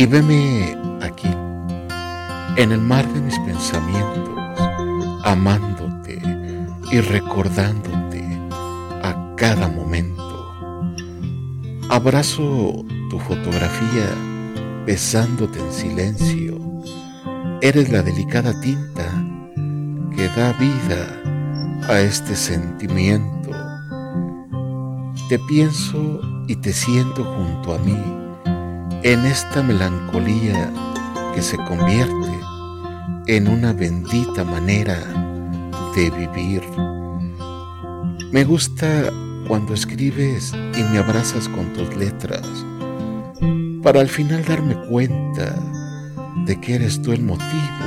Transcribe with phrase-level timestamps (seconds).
[0.00, 1.28] Y veme aquí,
[2.56, 4.30] en el mar de mis pensamientos,
[5.24, 6.18] amándote
[6.90, 8.24] y recordándote
[9.02, 10.54] a cada momento.
[11.90, 14.08] Abrazo tu fotografía
[14.86, 16.58] besándote en silencio.
[17.60, 19.04] Eres la delicada tinta
[20.16, 23.50] que da vida a este sentimiento.
[25.28, 28.29] Te pienso y te siento junto a mí
[29.02, 30.70] en esta melancolía
[31.34, 32.40] que se convierte
[33.28, 34.98] en una bendita manera
[35.94, 36.62] de vivir.
[38.30, 39.10] Me gusta
[39.48, 42.46] cuando escribes y me abrazas con tus letras,
[43.82, 45.54] para al final darme cuenta
[46.44, 47.86] de que eres tú el motivo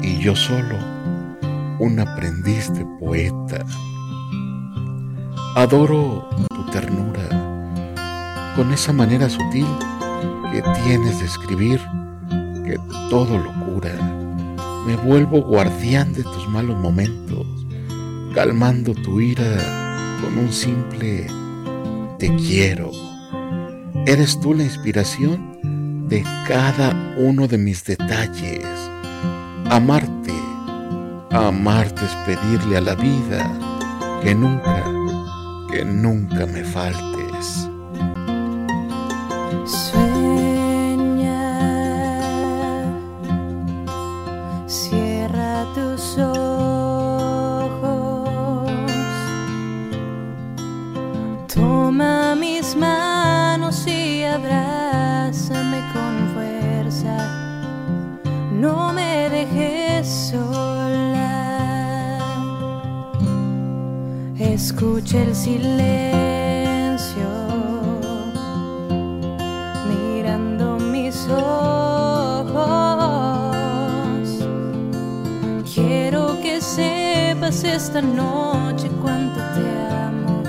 [0.00, 0.78] y yo solo
[1.78, 3.64] un aprendiz de poeta.
[5.56, 7.28] Adoro tu ternura
[8.56, 9.66] con esa manera sutil
[10.52, 11.80] que tienes de escribir
[12.64, 13.92] que todo lo cura.
[14.86, 17.46] Me vuelvo guardián de tus malos momentos,
[18.34, 19.56] calmando tu ira
[20.20, 21.26] con un simple
[22.18, 22.90] te quiero.
[24.06, 28.66] Eres tú la inspiración de cada uno de mis detalles.
[29.70, 30.34] Amarte,
[31.30, 33.50] amarte es pedirle a la vida
[34.22, 34.84] que nunca,
[35.70, 37.68] que nunca me faltes.
[51.54, 57.16] Toma mis manos y abrázame con fuerza.
[58.50, 61.28] No me dejes sola.
[64.38, 66.31] Escucha el silencio
[77.60, 80.42] esta noche cuánto te amo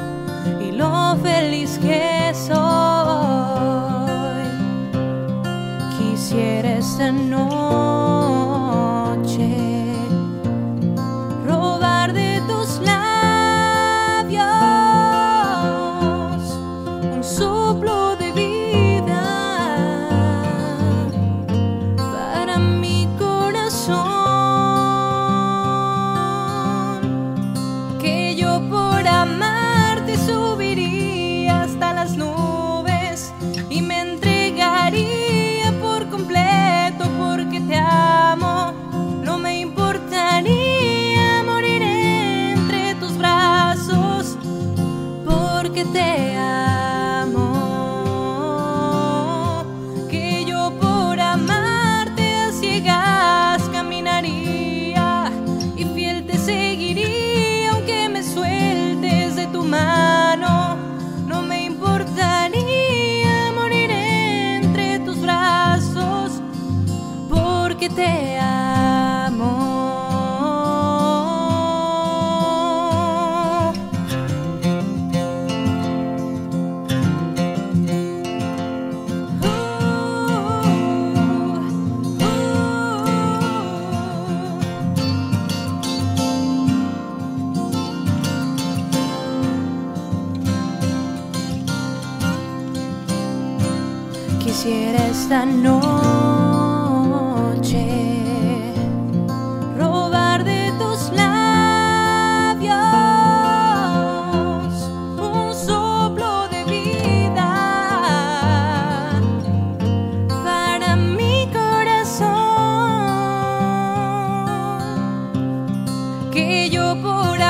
[0.72, 2.54] lo feliz que soy.
[5.98, 7.83] Quisiera esta noche
[94.40, 96.23] Quisiera esta noche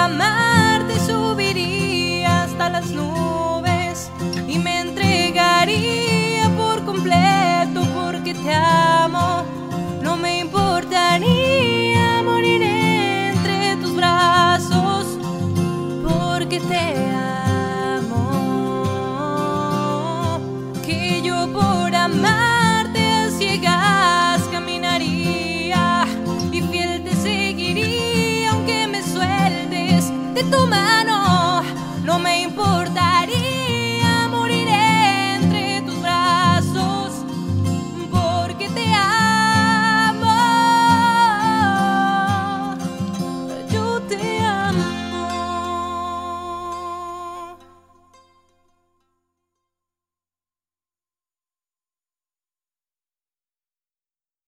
[0.04, 4.12] amarte subiría hasta las nubes
[4.48, 9.46] y me entregaría por completo porque te amo.
[10.02, 15.18] No me importaría morir entre tus brazos
[16.04, 16.76] porque te
[17.08, 17.13] amo.